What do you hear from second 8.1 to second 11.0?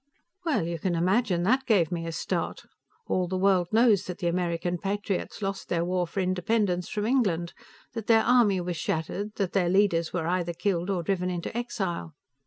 army was shattered, that their leaders were either killed